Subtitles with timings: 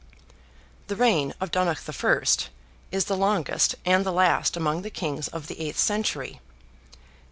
[0.87, 2.47] The reign of Donogh I.
[2.91, 6.41] is the longest and the last among the Kings of the eighth century
[6.93, 6.97] (A.